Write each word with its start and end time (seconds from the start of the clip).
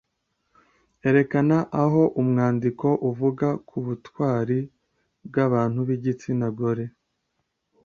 Erekana 1.09 1.57
aho 1.83 2.01
umwandiko 2.21 2.87
uvuga 3.09 3.47
ku 3.67 3.77
butwari 3.85 4.59
bw’abantu 5.27 5.79
b’igitsina 5.87 6.47
gore. 6.57 6.85